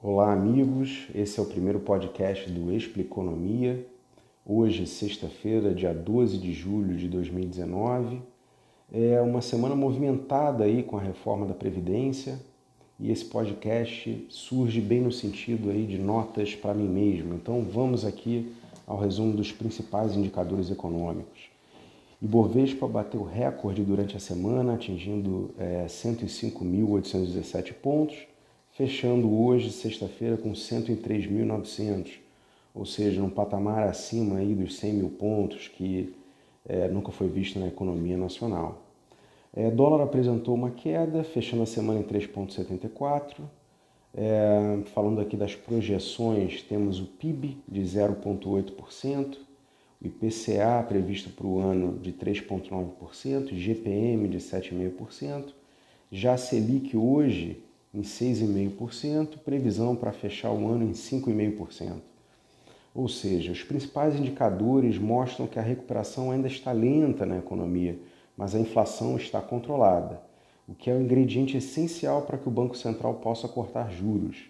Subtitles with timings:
[0.00, 1.08] Olá, amigos.
[1.12, 3.84] Esse é o primeiro podcast do Expliconomia.
[4.46, 8.22] Hoje, sexta-feira, dia 12 de julho de 2019.
[8.92, 12.38] É uma semana movimentada aí com a reforma da Previdência
[12.96, 17.34] e esse podcast surge bem no sentido aí de notas para mim mesmo.
[17.34, 18.52] Então, vamos aqui
[18.86, 21.50] ao resumo dos principais indicadores econômicos.
[22.22, 28.28] Ibovespa bateu recorde durante a semana, atingindo é, 105.817 pontos
[28.78, 32.20] fechando hoje, sexta-feira, com 103.900,
[32.72, 36.14] ou seja, um patamar acima aí dos 100 mil pontos que
[36.64, 38.84] é, nunca foi visto na economia nacional.
[39.52, 43.40] É, dólar apresentou uma queda, fechando a semana em 3,74.
[44.14, 49.38] É, falando aqui das projeções, temos o PIB de 0,8%,
[50.00, 55.46] o IPCA previsto para o ano de 3,9%, GPM de 7,5%.
[56.12, 57.64] Já a Selic hoje
[57.98, 61.94] em 6,5%, previsão para fechar o ano em 5,5%.
[62.94, 67.98] Ou seja, os principais indicadores mostram que a recuperação ainda está lenta na economia,
[68.36, 70.20] mas a inflação está controlada,
[70.68, 74.48] o que é um ingrediente essencial para que o Banco Central possa cortar juros.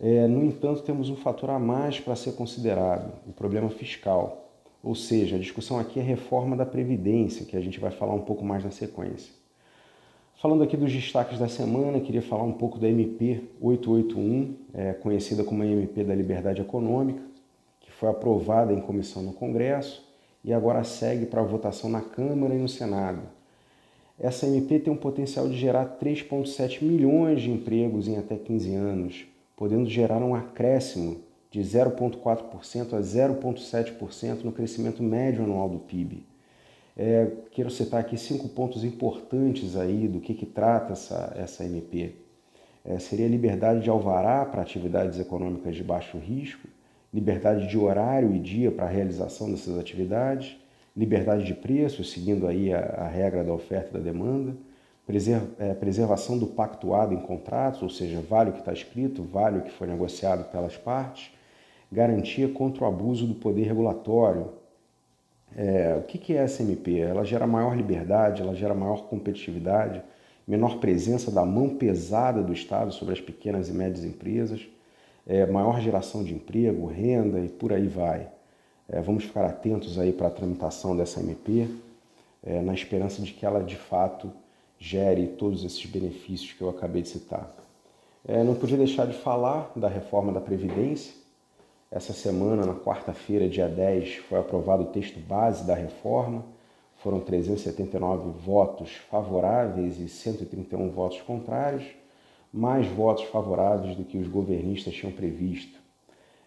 [0.00, 4.50] É, no entanto, temos um fator a mais para ser considerado: o problema fiscal.
[4.82, 8.22] Ou seja, a discussão aqui é reforma da Previdência, que a gente vai falar um
[8.22, 9.43] pouco mais na sequência.
[10.44, 15.42] Falando aqui dos destaques da semana, queria falar um pouco da MP 881, é, conhecida
[15.42, 17.22] como a MP da Liberdade Econômica,
[17.80, 20.06] que foi aprovada em comissão no Congresso
[20.44, 23.22] e agora segue para votação na Câmara e no Senado.
[24.20, 29.24] Essa MP tem um potencial de gerar 3,7 milhões de empregos em até 15 anos,
[29.56, 36.33] podendo gerar um acréscimo de 0,4% a 0,7% no crescimento médio anual do PIB.
[36.96, 42.14] É, quero citar aqui cinco pontos importantes aí do que, que trata essa, essa MP.
[42.84, 46.68] É, seria liberdade de alvará para atividades econômicas de baixo risco,
[47.12, 50.56] liberdade de horário e dia para a realização dessas atividades,
[50.96, 54.56] liberdade de preço, seguindo aí a, a regra da oferta e da demanda,
[55.58, 59.62] é, preservação do pactuado em contratos, ou seja, vale o que está escrito, vale o
[59.62, 61.30] que foi negociado pelas partes,
[61.90, 64.52] garantia contra o abuso do poder regulatório,
[65.56, 66.98] é, o que, que é a SMP?
[66.98, 70.02] Ela gera maior liberdade, ela gera maior competitividade,
[70.46, 74.66] menor presença da mão pesada do Estado sobre as pequenas e médias empresas,
[75.26, 78.28] é, maior geração de emprego, renda e por aí vai.
[78.88, 81.68] É, vamos ficar atentos aí para a tramitação dessa MP,
[82.42, 84.30] é, na esperança de que ela de fato
[84.78, 87.50] gere todos esses benefícios que eu acabei de citar.
[88.26, 91.14] É, não podia deixar de falar da reforma da Previdência,
[91.94, 96.44] essa semana, na quarta-feira, dia 10, foi aprovado o texto base da reforma.
[96.96, 101.84] Foram 379 votos favoráveis e 131 votos contrários,
[102.52, 105.78] mais votos favoráveis do que os governistas tinham previsto.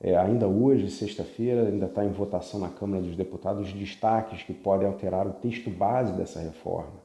[0.00, 4.86] É, ainda hoje, sexta-feira, ainda está em votação na Câmara dos Deputados destaques que podem
[4.86, 7.02] alterar o texto base dessa reforma.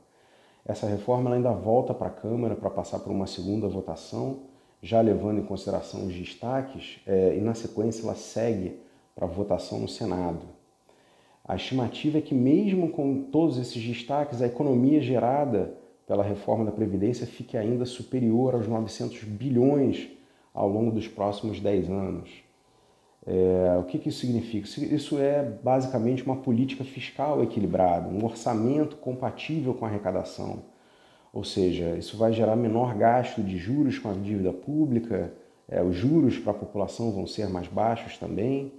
[0.63, 4.41] Essa reforma ainda volta para a Câmara para passar por uma segunda votação
[4.81, 8.79] já levando em consideração os destaques, é, e na sequência ela segue
[9.15, 10.45] para votação no Senado.
[11.43, 15.73] A estimativa é que, mesmo com todos esses destaques, a economia gerada
[16.05, 20.09] pela reforma da Previdência fique ainda superior aos 900 bilhões
[20.53, 22.29] ao longo dos próximos 10 anos.
[23.25, 24.67] É, o que, que isso significa?
[24.85, 30.63] Isso é basicamente uma política fiscal equilibrada, um orçamento compatível com a arrecadação
[31.37, 35.31] ou seja, isso vai gerar menor gasto de juros com a dívida pública,
[35.69, 38.71] é, os juros para a população vão ser mais baixos também,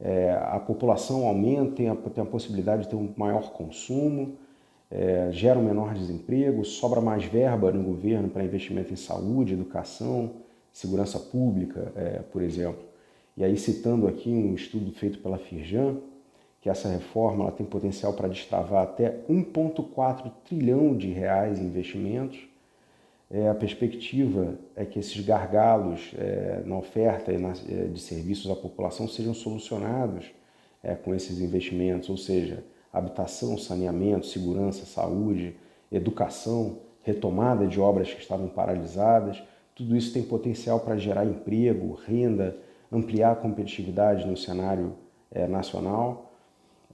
[0.00, 4.32] é, a população aumenta, tem a, tem a, possibilidade de ter um maior consumo,
[4.90, 10.36] é, gera um menor desemprego, sobra mais verba no governo para investimento em saúde, educação,
[10.72, 12.82] segurança pública, é, por exemplo.
[13.36, 15.98] E aí, citando aqui um estudo feito pela Firjan,
[16.66, 22.40] que essa reforma ela tem potencial para destravar até 1,4 trilhão de reais em investimentos.
[23.30, 28.56] É, a perspectiva é que esses gargalos é, na oferta na, é, de serviços à
[28.56, 30.32] população sejam solucionados
[30.82, 35.54] é, com esses investimentos, ou seja, habitação, saneamento, segurança, saúde,
[35.92, 39.40] educação, retomada de obras que estavam paralisadas.
[39.72, 42.56] Tudo isso tem potencial para gerar emprego, renda,
[42.90, 44.94] ampliar a competitividade no cenário
[45.30, 46.25] é, nacional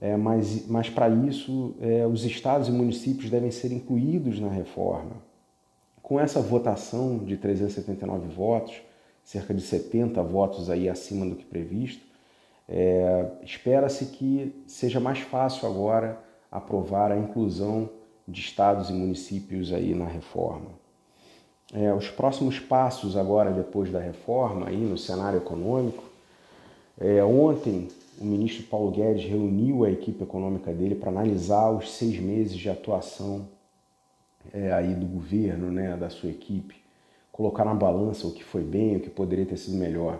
[0.01, 5.15] é, mas, mas para isso é, os estados e municípios devem ser incluídos na reforma.
[6.01, 8.81] Com essa votação de 379 votos,
[9.23, 12.05] cerca de 70 votos aí acima do que previsto,
[12.67, 16.19] é, espera-se que seja mais fácil agora
[16.51, 17.89] aprovar a inclusão
[18.27, 20.69] de estados e municípios aí na reforma.
[21.73, 26.03] é, os próximos passos agora, depois da reforma, aí no cenário econômico.
[26.99, 27.87] É, ontem,
[28.19, 32.69] o ministro Paulo Guedes reuniu a equipe econômica dele para analisar os seis meses de
[32.69, 33.47] atuação
[34.53, 36.75] é, aí do governo, né, da sua equipe,
[37.31, 40.19] colocar na balança o que foi bem, o que poderia ter sido melhor.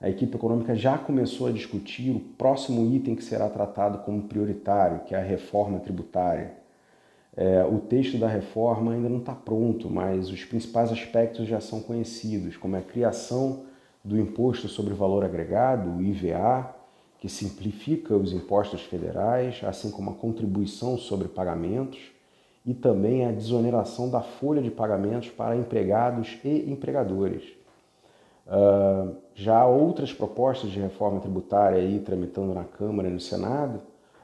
[0.00, 5.00] A equipe econômica já começou a discutir o próximo item que será tratado como prioritário,
[5.00, 6.52] que é a reforma tributária.
[7.34, 11.80] É, o texto da reforma ainda não está pronto, mas os principais aspectos já são
[11.80, 13.64] conhecidos, como a criação
[14.04, 16.75] do Imposto sobre Valor Agregado, o IVA,
[17.26, 21.98] que simplifica os impostos federais, assim como a contribuição sobre pagamentos
[22.64, 27.42] e também a desoneração da folha de pagamentos para empregados e empregadores.
[28.46, 33.80] Uh, já há outras propostas de reforma tributária aí tramitando na Câmara e no Senado,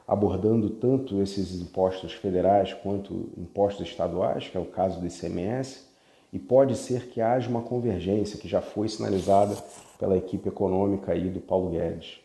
[0.07, 5.89] abordando tanto esses impostos federais quanto impostos estaduais, que é o caso do ICMS,
[6.33, 9.57] e pode ser que haja uma convergência que já foi sinalizada
[9.99, 12.23] pela equipe econômica aí do Paulo Guedes.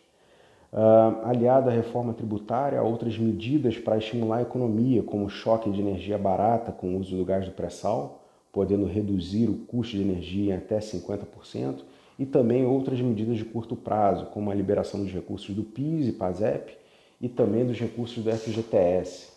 [0.71, 5.69] Uh, aliada à reforma tributária, há outras medidas para estimular a economia, como o choque
[5.69, 10.01] de energia barata com o uso do gás do pré-sal, podendo reduzir o custo de
[10.01, 11.83] energia em até 50%,
[12.19, 16.11] e também outras medidas de curto prazo, como a liberação dos recursos do PIS e
[16.11, 16.75] PASEP
[17.21, 19.31] e também dos recursos do FGTS.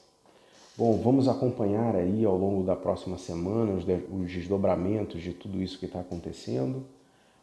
[0.76, 3.84] Bom, vamos acompanhar aí ao longo da próxima semana os,
[4.32, 6.84] desdobramentos de tudo isso que está acontecendo,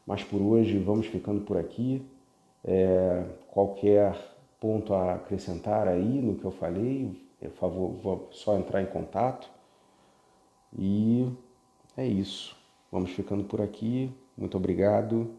[0.06, 2.02] mas por hoje vamos ficando por aqui.
[2.64, 4.16] É, qualquer
[4.60, 9.50] ponto a acrescentar aí no que eu falei, por favor, vou só entrar em contato.
[10.78, 11.32] E
[11.96, 12.56] é isso.
[12.92, 14.12] Vamos ficando por aqui.
[14.36, 15.38] Muito obrigado